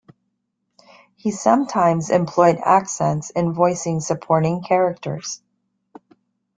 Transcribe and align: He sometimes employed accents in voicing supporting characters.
He 1.15 1.29
sometimes 1.29 2.09
employed 2.09 2.57
accents 2.65 3.29
in 3.29 3.53
voicing 3.53 3.99
supporting 3.99 4.63
characters. 4.63 5.43